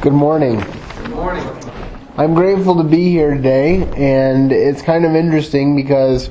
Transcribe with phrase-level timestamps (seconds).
[0.00, 0.58] Good morning.
[0.60, 1.46] Good morning.
[2.16, 6.30] I'm grateful to be here today, and it's kind of interesting because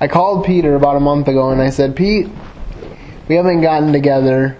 [0.00, 2.30] I called Peter about a month ago and I said, Pete,
[3.28, 4.56] we haven't gotten together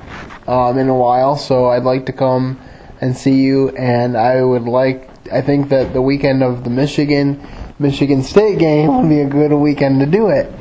[0.46, 2.60] um, in a while, so I'd like to come
[3.00, 7.42] and see you, and I would like, I think that the weekend of the Michigan
[7.78, 10.52] Michigan State game would be a good weekend to do it.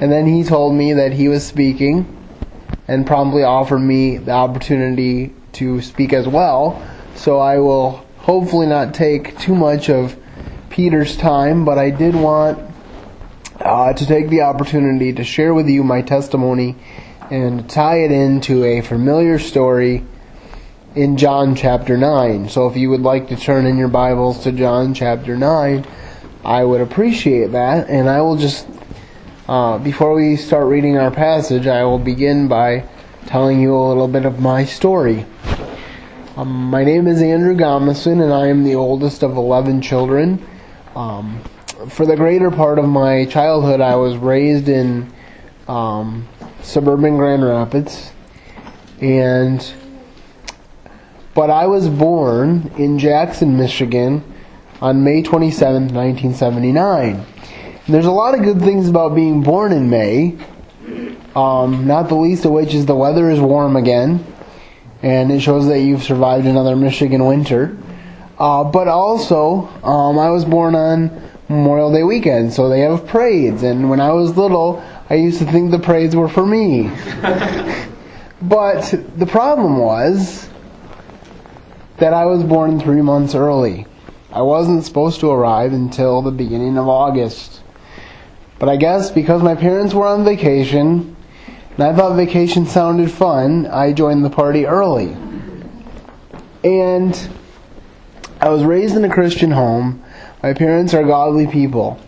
[0.00, 2.06] And then he told me that he was speaking
[2.86, 6.80] and promptly offered me the opportunity to speak as well.
[7.16, 10.16] So I will hopefully not take too much of
[10.68, 12.58] Peter's time, but I did want
[13.60, 16.76] uh, to take the opportunity to share with you my testimony
[17.30, 20.04] and tie it into a familiar story
[20.94, 22.48] in John chapter 9.
[22.50, 25.86] So if you would like to turn in your Bibles to John chapter 9,
[26.44, 27.88] I would appreciate that.
[27.88, 28.68] And I will just,
[29.48, 32.84] uh, before we start reading our passage, I will begin by
[33.26, 35.26] telling you a little bit of my story.
[36.36, 40.46] Um, my name is Andrew Gomison, and I am the oldest of 11 children.
[40.94, 41.40] Um,
[41.88, 45.10] for the greater part of my childhood, I was raised in
[45.66, 46.28] um,
[46.60, 48.12] suburban Grand Rapids,
[49.00, 49.66] and
[51.32, 54.22] but I was born in Jackson, Michigan,
[54.82, 57.14] on May 27, 1979.
[57.14, 57.24] And
[57.94, 60.36] there's a lot of good things about being born in May,
[61.34, 64.22] um, not the least of which is the weather is warm again
[65.06, 67.76] and it shows that you've survived another Michigan winter.
[68.40, 73.62] Uh, but also, um, I was born on Memorial Day weekend, so they have parades.
[73.62, 76.90] And when I was little, I used to think the parades were for me.
[78.42, 80.48] but the problem was
[81.98, 83.86] that I was born three months early.
[84.32, 87.62] I wasn't supposed to arrive until the beginning of August.
[88.58, 91.15] But I guess because my parents were on vacation,
[91.76, 93.66] and I thought vacation sounded fun.
[93.66, 95.14] I joined the party early.
[96.64, 97.30] And
[98.40, 100.02] I was raised in a Christian home.
[100.42, 102.00] My parents are godly people.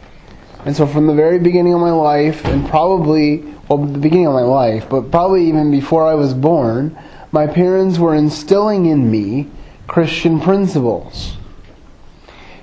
[0.64, 4.32] And so from the very beginning of my life, and probably, well, the beginning of
[4.32, 6.96] my life, but probably even before I was born,
[7.30, 9.48] my parents were instilling in me
[9.86, 11.36] Christian principles.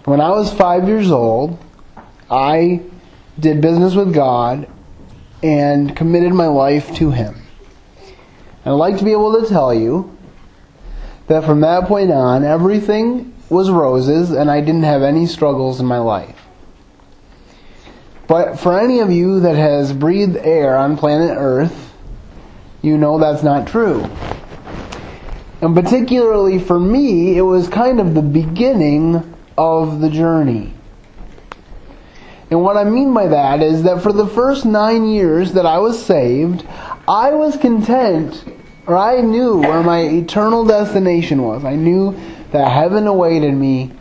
[0.06, 1.60] When I was five years old,
[2.32, 2.82] I
[3.40, 4.68] did business with God
[5.46, 7.36] and committed my life to Him.
[8.64, 10.18] And I'd like to be able to tell you
[11.28, 15.86] that from that point on, everything was roses and I didn't have any struggles in
[15.86, 16.48] my life.
[18.28, 21.94] But for any of you that has breathed air on planet Earth,
[22.82, 24.02] you know that's not true.
[25.62, 30.74] And particularly for me, it was kind of the beginning of the journey.
[32.52, 35.80] And what I mean by that is that for the first nine years that I
[35.80, 36.66] was saved,
[37.08, 38.44] I was content,
[38.86, 41.66] or I knew where my eternal destination was.
[41.66, 42.16] I knew
[42.52, 43.92] that heaven awaited me,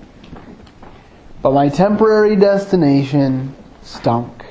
[1.41, 4.45] but my temporary destination stunk.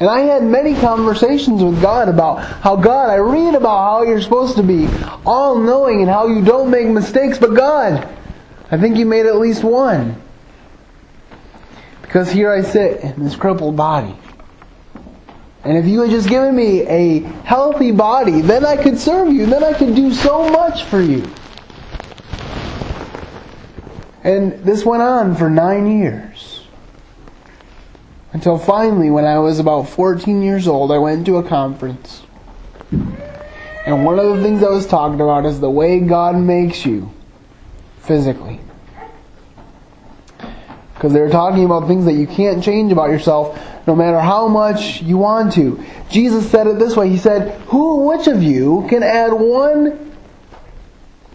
[0.00, 4.20] And I had many conversations with God about how God, I read about how you're
[4.20, 4.88] supposed to be
[5.24, 8.08] all knowing and how you don't make mistakes, but God,
[8.68, 10.20] I think you made at least one.
[12.12, 14.14] Because here I sit in this crippled body.
[15.64, 19.46] And if you had just given me a healthy body, then I could serve you.
[19.46, 21.26] Then I could do so much for you.
[24.22, 26.66] And this went on for nine years.
[28.34, 32.24] Until finally, when I was about 14 years old, I went to a conference.
[32.90, 37.10] And one of the things I was talking about is the way God makes you
[38.00, 38.60] physically
[41.02, 43.58] because they're talking about things that you can't change about yourself
[43.88, 45.84] no matter how much you want to.
[46.08, 47.08] Jesus said it this way.
[47.08, 50.12] He said, "Who which of you can add one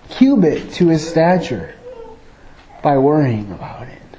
[0.08, 1.74] cubit to his stature
[2.82, 4.18] by worrying about it?"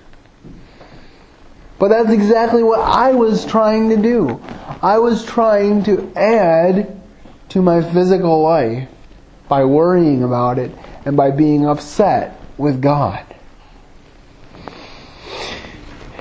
[1.79, 4.41] But that's exactly what I was trying to do.
[4.83, 6.95] I was trying to add
[7.49, 8.87] to my physical life
[9.49, 10.73] by worrying about it
[11.07, 13.21] and by being upset with God.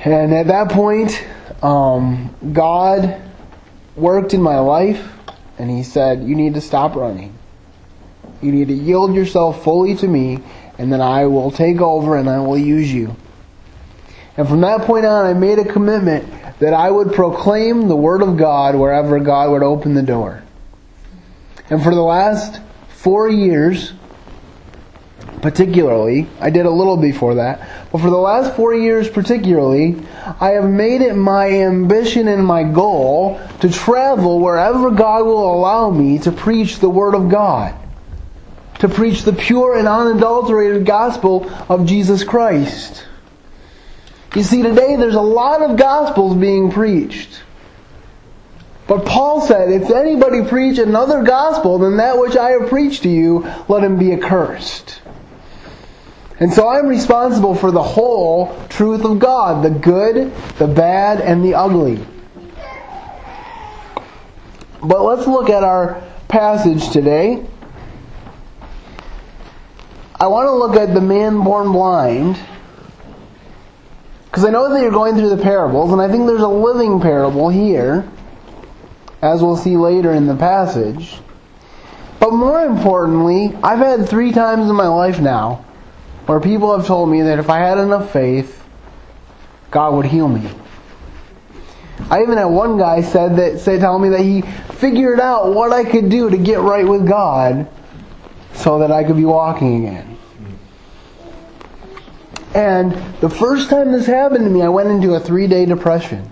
[0.04, 1.26] And at that point,
[1.62, 3.20] um, God
[3.96, 5.12] worked in my life,
[5.58, 7.34] and He said, You need to stop running.
[8.40, 10.38] You need to yield yourself fully to me,
[10.78, 13.16] and then I will take over and I will use you.
[14.36, 18.22] And from that point on, I made a commitment that I would proclaim the Word
[18.22, 20.44] of God wherever God would open the door.
[21.70, 23.92] And for the last four years,
[25.40, 27.60] particularly, I did a little before that,
[27.92, 29.96] but for the last four years particularly,
[30.40, 35.90] I have made it my ambition and my goal to travel wherever God will allow
[35.90, 37.74] me to preach the Word of God.
[38.80, 43.04] to preach the pure and unadulterated gospel of Jesus Christ.
[44.34, 47.42] You see, today there's a lot of gospels being preached.
[48.86, 53.08] But Paul said, if anybody preach another gospel than that which I have preached to
[53.08, 55.00] you, let him be accursed.
[56.40, 61.44] And so I'm responsible for the whole truth of God, the good, the bad, and
[61.44, 62.04] the ugly.
[64.80, 67.44] But let's look at our passage today.
[70.20, 72.38] I want to look at the man born blind.
[74.26, 77.00] Because I know that you're going through the parables, and I think there's a living
[77.00, 78.08] parable here,
[79.22, 81.18] as we'll see later in the passage.
[82.20, 85.64] But more importantly, I've had three times in my life now
[86.28, 88.62] where people have told me that if I had enough faith,
[89.70, 90.46] God would heal me.
[92.10, 95.72] I even had one guy said that said tell me that he figured out what
[95.72, 97.66] I could do to get right with God
[98.52, 100.18] so that I could be walking again.
[102.54, 102.92] And
[103.22, 106.30] the first time this happened to me, I went into a three day depression.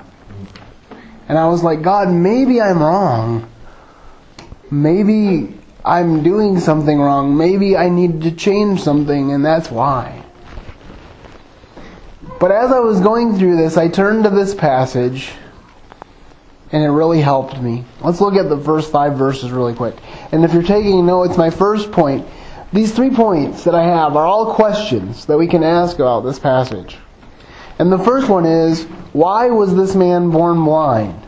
[1.26, 3.50] And I was like, God, maybe I'm wrong.
[4.70, 7.36] Maybe I'm doing something wrong.
[7.36, 10.24] Maybe I need to change something, and that's why.
[12.40, 15.30] But as I was going through this, I turned to this passage,
[16.72, 17.84] and it really helped me.
[18.00, 19.94] Let's look at the first five verses really quick.
[20.32, 22.26] And if you're taking notes, my first point,
[22.72, 26.40] these three points that I have are all questions that we can ask about this
[26.40, 26.96] passage.
[27.78, 31.22] And the first one is, why was this man born blind?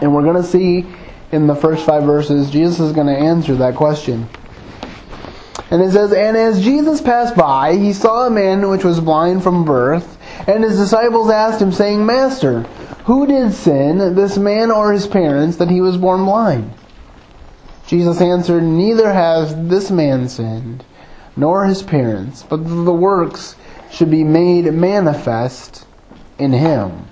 [0.00, 0.86] And we're going to see
[1.32, 4.28] in the first five verses, Jesus is going to answer that question.
[5.70, 9.42] And it says, And as Jesus passed by, he saw a man which was blind
[9.42, 10.18] from birth,
[10.48, 12.62] and his disciples asked him, saying, Master,
[13.04, 16.72] who did sin, this man or his parents, that he was born blind?
[17.86, 20.84] Jesus answered, Neither has this man sinned,
[21.36, 23.54] nor his parents, but the works
[23.90, 25.86] should be made manifest
[26.38, 27.06] in him.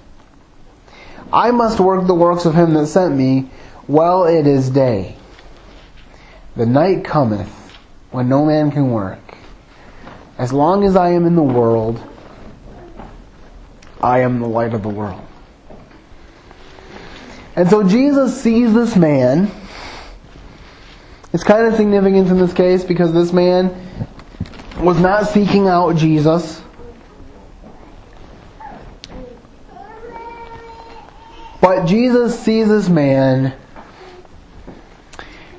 [1.33, 3.51] I must work the works of him that sent me
[3.89, 5.17] well, it is day.
[6.57, 7.49] The night cometh
[8.11, 9.19] when no man can work.
[10.37, 12.01] As long as I am in the world,
[14.01, 15.25] I am the light of the world.
[17.57, 19.51] And so Jesus sees this man.
[21.33, 23.75] It's kind of significant in this case because this man
[24.79, 26.63] was not seeking out Jesus.
[31.61, 33.55] But Jesus sees this man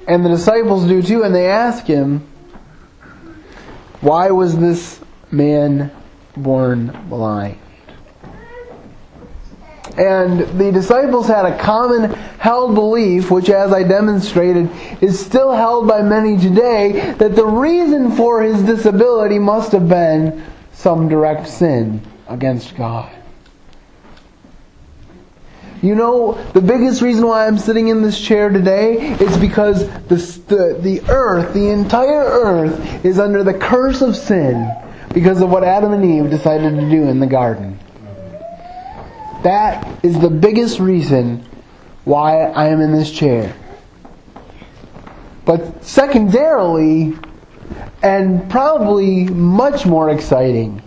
[0.09, 2.27] and the disciples do too, and they ask him,
[4.01, 5.91] Why was this man
[6.35, 7.59] born blind?
[9.97, 15.87] And the disciples had a common held belief, which, as I demonstrated, is still held
[15.87, 22.01] by many today, that the reason for his disability must have been some direct sin
[22.27, 23.11] against God.
[25.81, 30.15] You know, the biggest reason why I'm sitting in this chair today is because the,
[30.47, 34.69] the, the earth, the entire earth, is under the curse of sin
[35.13, 37.79] because of what Adam and Eve decided to do in the garden.
[39.43, 41.45] That is the biggest reason
[42.03, 43.55] why I am in this chair.
[45.45, 47.17] But secondarily,
[48.03, 50.81] and probably much more exciting,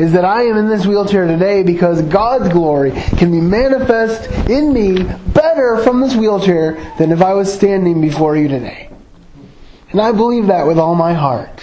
[0.00, 4.72] is that I am in this wheelchair today because God's glory can be manifest in
[4.72, 5.02] me
[5.34, 8.88] better from this wheelchair than if I was standing before you today.
[9.90, 11.62] And I believe that with all my heart.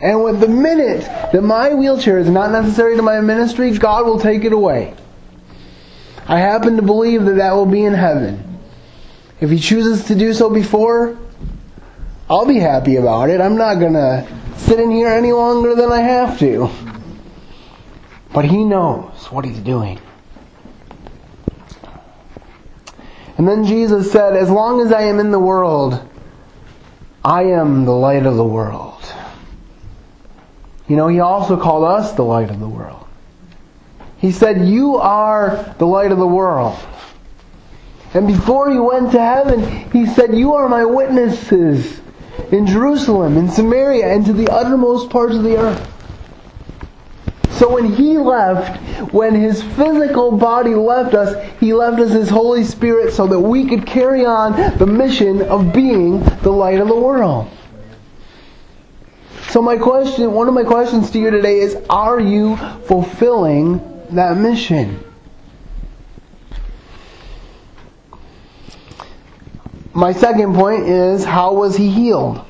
[0.00, 4.18] And with the minute that my wheelchair is not necessary to my ministry, God will
[4.18, 4.94] take it away.
[6.26, 8.60] I happen to believe that that will be in heaven.
[9.42, 11.18] If He chooses to do so before,
[12.28, 13.40] I'll be happy about it.
[13.40, 16.68] I'm not going to sit in here any longer than I have to.
[18.32, 20.00] But He knows what He's doing.
[23.38, 26.06] And then Jesus said, As long as I am in the world,
[27.24, 29.04] I am the light of the world.
[30.88, 33.06] You know, He also called us the light of the world.
[34.18, 36.76] He said, You are the light of the world.
[38.14, 42.00] And before He went to heaven, He said, You are my witnesses
[42.52, 45.92] in Jerusalem, in Samaria, and to the uttermost parts of the earth.
[47.50, 48.78] So when he left,
[49.14, 53.66] when his physical body left us, he left us his Holy Spirit so that we
[53.66, 57.48] could carry on the mission of being the light of the world.
[59.48, 64.36] So my question, one of my questions to you today is, are you fulfilling that
[64.36, 65.02] mission?
[69.96, 72.44] My second point is how was he healed?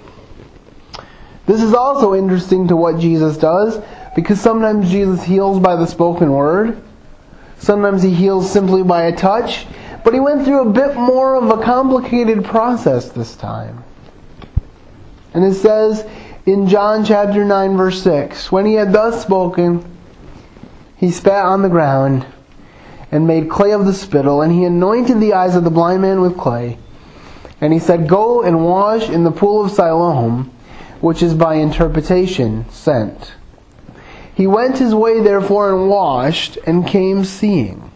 [1.46, 3.80] This is also interesting to what Jesus does
[4.16, 6.82] because sometimes Jesus heals by the spoken word.
[7.58, 9.64] Sometimes he heals simply by a touch.
[10.02, 13.84] But he went through a bit more of a complicated process this time.
[15.32, 16.04] And it says
[16.46, 19.84] in John chapter 9 verse 6, When he had thus spoken,
[20.96, 22.26] he spat on the ground
[23.12, 26.20] and made clay of the spittle, and he anointed the eyes of the blind man
[26.20, 26.78] with clay.
[27.60, 30.50] And he said, Go and wash in the pool of Siloam,
[31.00, 33.32] which is by interpretation sent.
[34.34, 37.90] He went his way therefore and washed, and came seeing.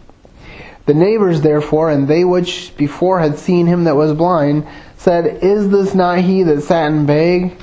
[0.87, 5.69] The neighbors therefore, and they which before had seen him that was blind, said, Is
[5.69, 7.63] this not he that sat and begged?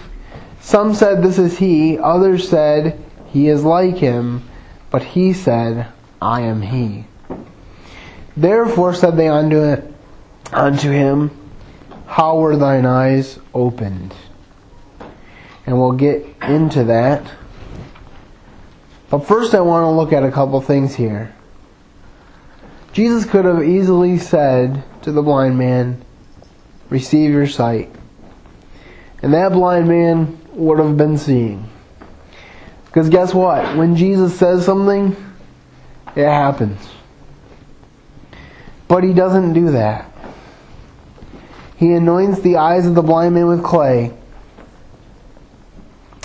[0.61, 1.97] Some said, This is he.
[1.97, 4.47] Others said, He is like him.
[4.89, 5.87] But he said,
[6.21, 7.05] I am he.
[8.35, 9.81] Therefore said they unto,
[10.53, 11.31] unto him,
[12.07, 14.15] How were thine eyes opened?
[15.65, 17.29] And we'll get into that.
[19.09, 21.35] But first, I want to look at a couple things here.
[22.93, 26.03] Jesus could have easily said to the blind man,
[26.89, 27.91] Receive your sight.
[29.21, 31.69] And that blind man would have been seeing.
[32.85, 33.75] Because guess what?
[33.75, 35.15] When Jesus says something,
[36.15, 36.79] it happens.
[38.87, 40.11] But he doesn't do that.
[41.77, 44.11] He anoints the eyes of the blind man with clay.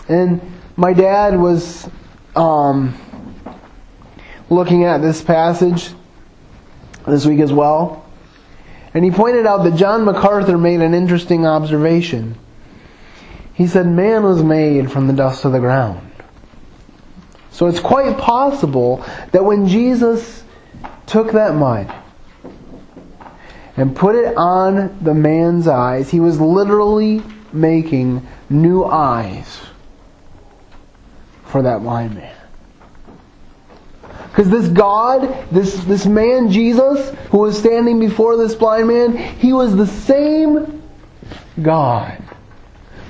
[0.08, 0.40] And
[0.76, 1.88] my dad was
[2.34, 2.98] um,
[4.48, 5.90] looking at this passage
[7.06, 8.06] this week as well.
[8.94, 12.36] And he pointed out that John MacArthur made an interesting observation.
[13.52, 16.10] He said, Man was made from the dust of the ground.
[17.50, 20.42] So it's quite possible that when Jesus
[21.06, 21.94] took that mud
[23.76, 29.60] and put it on the man's eyes, he was literally making new eyes
[31.44, 32.34] for that blind man.
[34.28, 39.52] Because this God, this, this man Jesus, who was standing before this blind man, he
[39.52, 40.82] was the same
[41.60, 42.22] God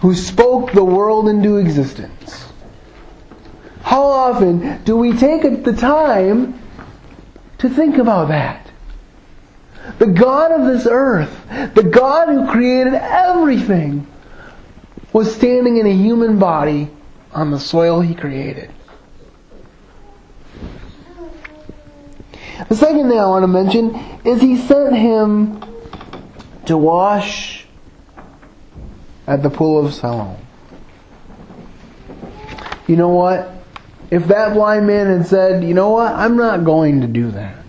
[0.00, 2.48] who spoke the world into existence.
[3.82, 6.60] How often do we take the time
[7.58, 8.61] to think about that?
[9.98, 14.06] The God of this earth, the God who created everything,
[15.12, 16.90] was standing in a human body
[17.32, 18.70] on the soil he created.
[22.68, 23.94] The second thing I want to mention
[24.24, 25.62] is he sent him
[26.66, 27.66] to wash
[29.26, 30.36] at the pool of Siloam.
[32.86, 33.50] You know what?
[34.10, 37.61] If that blind man had said, you know what, I'm not going to do that.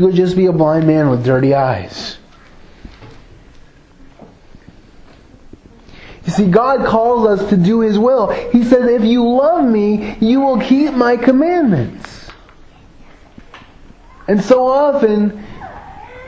[0.00, 2.16] He would just be a blind man with dirty eyes.
[6.24, 8.30] You see, God calls us to do His will.
[8.50, 12.30] He says, if you love me, you will keep my commandments.
[14.26, 15.44] And so often,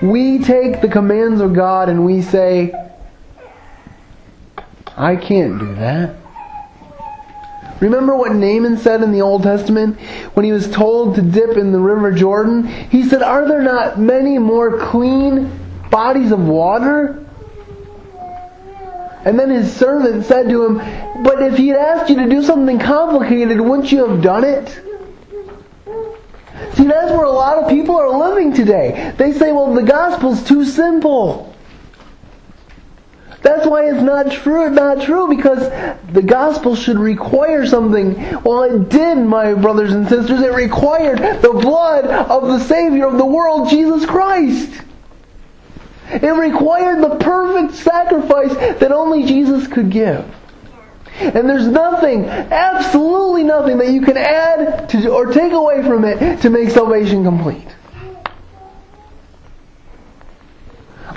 [0.02, 2.74] we take the commands of God and we say,
[4.98, 6.21] I can't do that.
[7.82, 9.98] Remember what Naaman said in the Old Testament
[10.34, 12.64] when he was told to dip in the River Jordan?
[12.64, 15.50] He said, Are there not many more clean
[15.90, 17.26] bodies of water?
[19.24, 22.44] And then his servant said to him, But if he had asked you to do
[22.44, 24.68] something complicated, wouldn't you have done it?
[26.74, 29.12] See, that's where a lot of people are living today.
[29.16, 31.51] They say, well, the gospel's too simple.
[33.42, 35.68] That's why it's not true, not true, because
[36.12, 38.14] the gospel should require something.
[38.42, 40.40] Well, it did, my brothers and sisters.
[40.40, 44.82] It required the blood of the Savior of the world, Jesus Christ.
[46.10, 50.24] It required the perfect sacrifice that only Jesus could give.
[51.18, 56.40] And there's nothing, absolutely nothing that you can add to, or take away from it
[56.42, 57.66] to make salvation complete.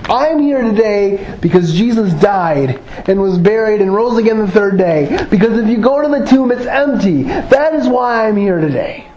[0.08, 5.26] I'm here today because Jesus died and was buried and rose again the third day.
[5.32, 7.24] Because if you go to the tomb, it's empty.
[7.24, 9.08] That is why I'm here today.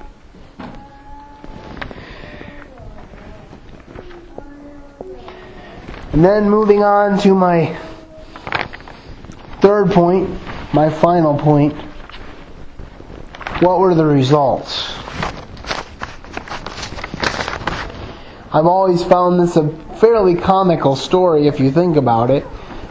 [6.13, 7.79] And then moving on to my
[9.61, 10.31] third point,
[10.73, 11.75] my final point.
[13.61, 14.95] What were the results?
[18.51, 19.69] I've always found this a
[20.01, 22.45] fairly comical story if you think about it.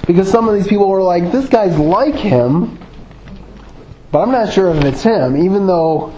[0.05, 2.79] Because some of these people were like, this guy's like him,
[4.11, 6.13] but I'm not sure if it's him, even though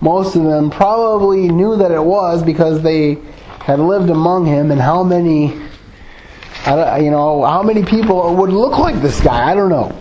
[0.00, 3.18] most of them probably knew that it was because they
[3.60, 8.96] had lived among him, and how many, you know, how many people would look like
[9.00, 9.50] this guy?
[9.50, 9.96] I don't know.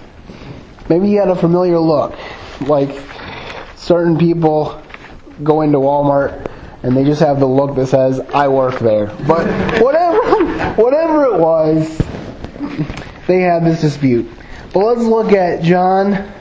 [0.90, 2.18] Maybe he had a familiar look,
[2.62, 3.00] like
[3.76, 4.82] certain people
[5.44, 6.50] go into Walmart
[6.84, 9.48] and they just have the look that says "I work there." But
[9.82, 10.20] whatever,
[10.82, 11.98] whatever it was,
[13.28, 14.30] they had this dispute.
[14.74, 16.32] But let's look at John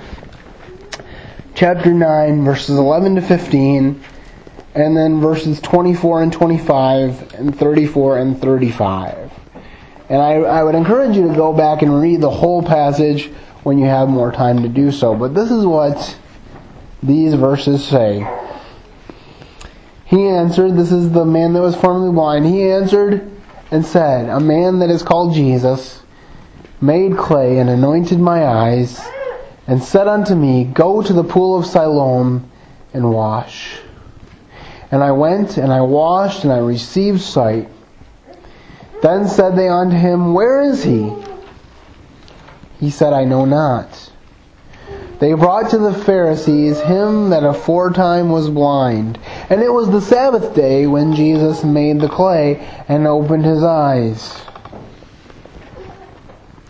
[1.54, 4.02] chapter 9, verses 11 to 15,
[4.74, 9.32] and then verses 24 and 25, and 34 and 35.
[10.08, 13.26] And I, I would encourage you to go back and read the whole passage
[13.62, 15.14] when you have more time to do so.
[15.14, 16.18] But this is what
[17.02, 18.26] these verses say.
[20.12, 22.44] He answered, this is the man that was formerly blind.
[22.44, 23.30] He answered
[23.70, 26.02] and said, A man that is called Jesus
[26.82, 29.00] made clay and anointed my eyes
[29.66, 32.46] and said unto me, Go to the pool of Siloam
[32.92, 33.78] and wash.
[34.90, 37.70] And I went and I washed and I received sight.
[39.00, 41.10] Then said they unto him, Where is he?
[42.78, 44.12] He said, I know not.
[45.20, 49.18] They brought to the Pharisees him that aforetime was blind.
[49.52, 54.40] And it was the Sabbath day when Jesus made the clay and opened his eyes.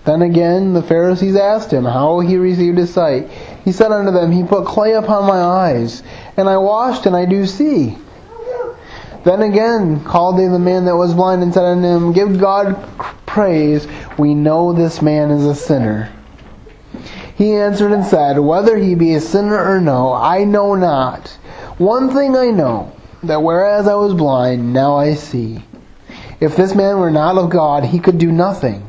[0.05, 3.31] Then again the Pharisees asked him how he received his sight.
[3.65, 6.03] He said unto them, He put clay upon my eyes,
[6.37, 7.97] and I washed, and I do see.
[9.23, 12.85] Then again called they the man that was blind, and said unto him, Give God
[13.27, 13.87] praise,
[14.19, 16.11] we know this man is a sinner.
[17.37, 21.39] He answered and said, Whether he be a sinner or no, I know not.
[21.83, 22.93] One thing I know,
[23.25, 25.65] that whereas I was blind, now I see.
[26.39, 28.87] If this man were not of God, he could do nothing.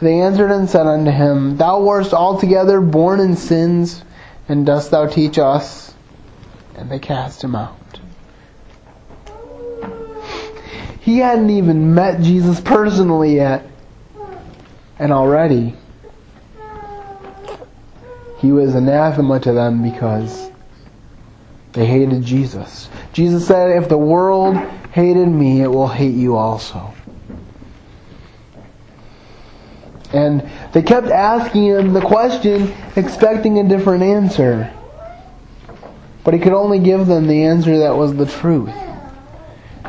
[0.00, 4.02] They answered and said unto him, Thou wast altogether born in sins,
[4.48, 5.94] and dost thou teach us?
[6.74, 8.00] And they cast him out.
[10.98, 13.68] He hadn't even met Jesus personally yet.
[14.98, 15.76] And already
[18.38, 20.43] he was anathema to them because
[21.74, 22.88] they hated Jesus.
[23.12, 24.56] Jesus said, If the world
[24.92, 26.94] hated me, it will hate you also.
[30.12, 34.72] And they kept asking him the question, expecting a different answer.
[36.22, 38.72] But he could only give them the answer that was the truth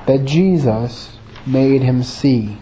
[0.07, 2.57] that Jesus made him see.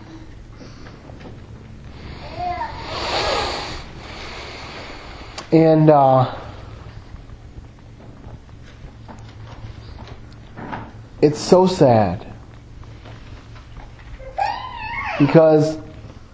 [5.51, 6.42] And uh,
[11.23, 12.27] it's so sad
[15.17, 15.77] because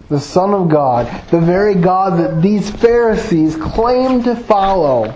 [0.08, 5.14] the Son of God, the very God that these Pharisees claimed to follow,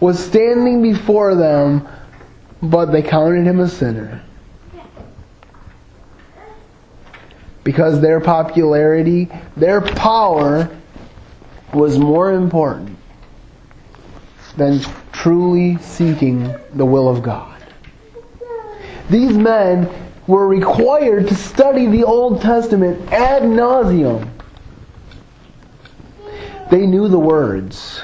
[0.00, 1.88] was standing before them,
[2.60, 4.22] but they counted him a sinner.
[7.64, 10.68] Because their popularity, their power
[11.72, 12.98] was more important
[14.58, 14.80] than
[15.12, 17.55] truly seeking the will of God.
[19.10, 19.88] These men
[20.26, 24.28] were required to study the Old Testament ad nauseum.
[26.70, 28.00] They knew the words,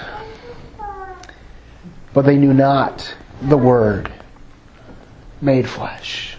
[2.15, 4.12] but they knew not the Word
[5.41, 6.37] made flesh.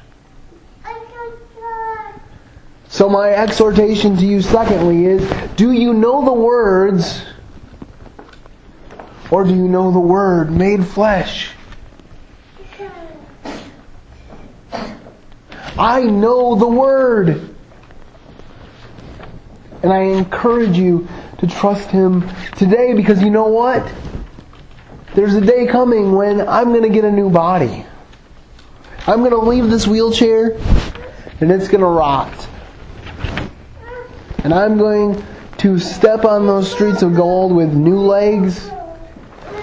[2.88, 7.24] So, my exhortation to you, secondly, is do you know the words
[9.32, 11.43] or do you know the Word made flesh?
[15.78, 17.56] I know the Word.
[19.82, 21.08] And I encourage you
[21.40, 23.92] to trust Him today because you know what?
[25.14, 27.86] There's a day coming when I'm going to get a new body.
[29.06, 30.58] I'm going to leave this wheelchair
[31.42, 32.48] and it's going to rot.
[34.44, 35.22] And I'm going
[35.58, 38.68] to step on those streets of gold with new legs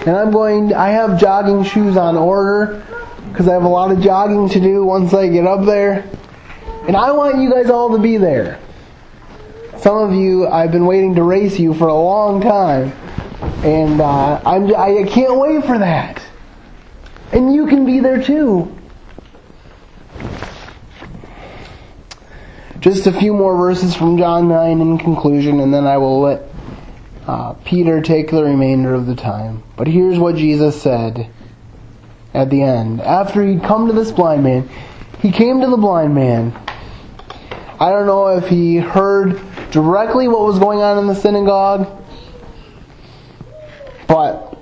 [0.05, 2.83] and I'm going, I have jogging shoes on order
[3.31, 6.09] because I have a lot of jogging to do once I get up there.
[6.87, 8.59] And I want you guys all to be there.
[9.77, 12.91] Some of you, I've been waiting to race you for a long time.
[13.63, 16.21] And uh, I'm, I can't wait for that.
[17.31, 18.75] And you can be there too.
[22.79, 26.43] Just a few more verses from John 9 in conclusion, and then I will let
[27.27, 29.63] uh, Peter take the remainder of the time.
[29.77, 31.29] But here's what Jesus said
[32.33, 33.01] at the end.
[33.01, 34.69] After he'd come to this blind man,
[35.19, 36.53] he came to the blind man.
[37.79, 39.41] I don't know if he heard
[39.71, 41.87] directly what was going on in the synagogue,
[44.07, 44.57] but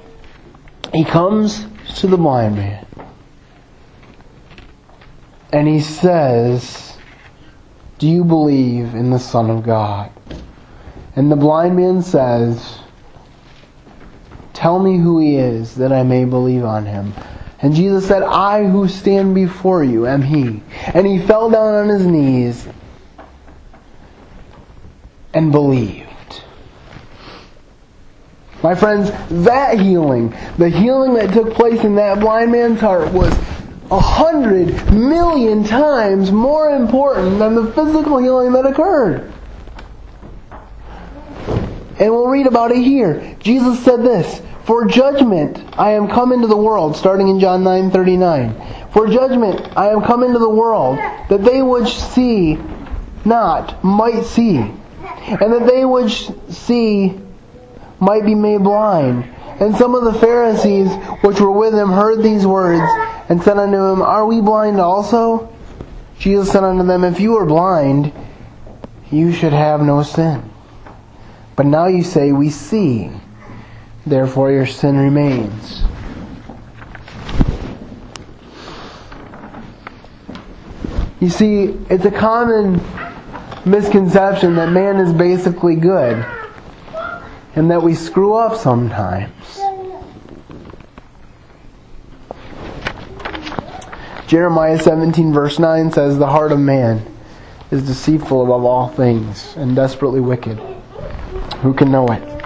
[0.93, 1.65] he comes
[1.97, 2.85] to the blind man
[5.51, 6.97] and he says,
[7.97, 10.11] Do you believe in the Son of God?
[11.15, 12.79] And the blind man says,
[14.53, 17.13] Tell me who he is, that I may believe on him.
[17.61, 20.61] And Jesus said, I who stand before you am he.
[20.93, 22.67] And he fell down on his knees
[25.33, 26.07] and believed.
[28.63, 29.11] My friends,
[29.43, 33.31] that healing, the healing that took place in that blind man's heart was
[33.91, 39.31] a hundred million times more important than the physical healing that occurred.
[41.99, 43.35] And we'll read about it here.
[43.39, 48.53] Jesus said this, For judgment I am come into the world, starting in John 9:39.
[48.91, 52.59] For judgment I am come into the world, that they which see
[53.25, 57.19] not might see, and that they which see
[57.99, 59.23] might be made blind.
[59.59, 62.87] And some of the Pharisees which were with him heard these words,
[63.27, 65.49] and said unto him, Are we blind also?
[66.19, 68.11] Jesus said unto them, If you were blind,
[69.09, 70.47] you should have no sin.
[71.55, 73.09] But now you say, We see,
[74.05, 75.83] therefore your sin remains.
[81.19, 82.81] You see, it's a common
[83.65, 86.25] misconception that man is basically good
[87.55, 89.59] and that we screw up sometimes.
[94.27, 97.03] Jeremiah 17, verse 9 says, The heart of man
[97.71, 100.57] is deceitful above all things and desperately wicked.
[101.61, 102.38] Who can know it?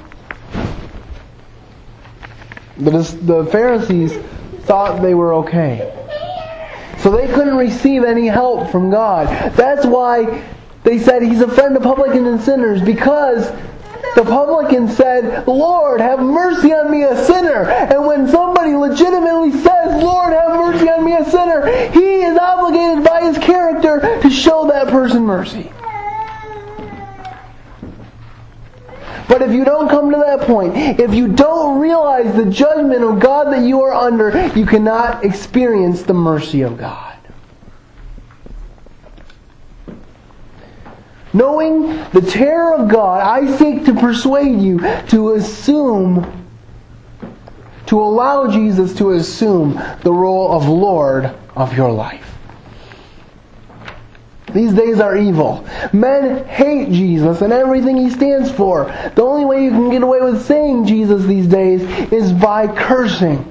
[2.78, 4.14] The Pharisees
[4.66, 5.90] thought they were okay.
[7.00, 9.28] So they couldn't receive any help from God.
[9.56, 10.44] That's why
[10.84, 13.52] they said he's a friend of publicans and sinners because
[14.16, 17.66] the publican said, Lord, have mercy on me, a sinner.
[17.66, 23.04] And when somebody legitimately says, Lord, have mercy on me, a sinner, he is obligated
[23.04, 25.72] by his character to show that person mercy.
[29.28, 33.20] But if you don't come to that point, if you don't realize the judgment of
[33.20, 37.18] God that you are under, you cannot experience the mercy of God.
[41.34, 46.46] Knowing the terror of God, I seek to persuade you to assume,
[47.88, 52.33] to allow Jesus to assume the role of Lord of your life.
[54.54, 55.68] These days are evil.
[55.92, 58.86] Men hate Jesus and everything he stands for.
[59.16, 63.50] The only way you can get away with saying Jesus these days is by cursing.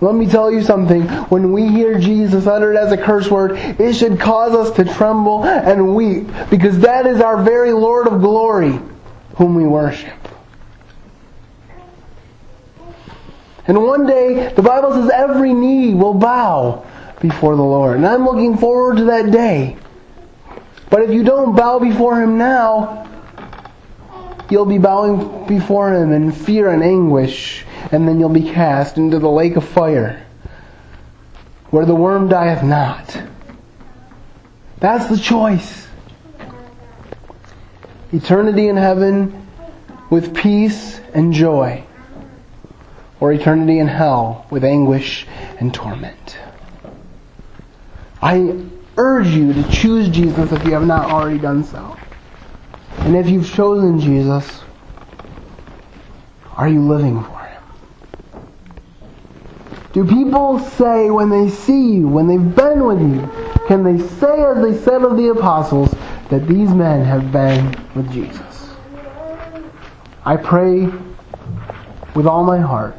[0.00, 1.02] Let me tell you something.
[1.28, 5.44] When we hear Jesus uttered as a curse word, it should cause us to tremble
[5.44, 8.80] and weep because that is our very Lord of glory
[9.36, 10.12] whom we worship.
[13.68, 16.84] And one day, the Bible says every knee will bow
[17.22, 17.96] before the Lord.
[17.96, 19.78] And I'm looking forward to that day.
[20.90, 23.08] But if you don't bow before Him now,
[24.50, 29.18] you'll be bowing before Him in fear and anguish and then you'll be cast into
[29.18, 30.24] the lake of fire,
[31.70, 33.22] where the worm dieth not.
[34.78, 35.88] That's the choice.
[38.12, 39.46] Eternity in heaven
[40.10, 41.84] with peace and joy,
[43.20, 45.26] or eternity in hell with anguish
[45.58, 46.38] and torment.
[48.22, 48.64] I
[48.96, 51.96] urge you to choose Jesus if you have not already done so.
[52.98, 54.62] And if you've chosen Jesus,
[56.56, 57.42] are you living for Him?
[59.92, 63.28] do people say when they see you, when they've been with you,
[63.66, 65.94] can they say as they said of the apostles,
[66.30, 68.70] that these men have been with Jesus?
[70.24, 70.86] I pray
[72.14, 72.96] with all my heart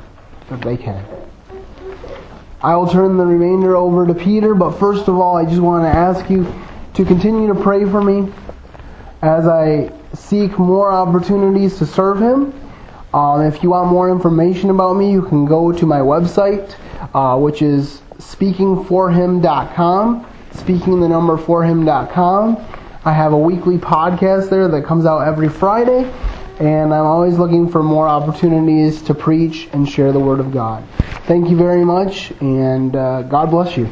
[0.50, 1.04] that they can.
[2.64, 5.84] I will turn the remainder over to Peter, but first of all, I just want
[5.84, 6.48] to ask you
[6.94, 8.32] to continue to pray for me
[9.22, 12.58] as I seek more opportunities to serve Him.
[13.14, 16.78] Um, if you want more information about me, you can go to my website,
[17.14, 21.34] uh, which is speakingforhim.com, speaking the number.
[23.06, 26.10] I have a weekly podcast there that comes out every Friday,
[26.60, 30.82] and I'm always looking for more opportunities to preach and share the Word of God.
[31.26, 33.90] Thank you very much, and uh, God bless you.